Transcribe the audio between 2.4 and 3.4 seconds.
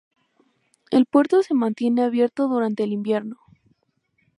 durante el invierno.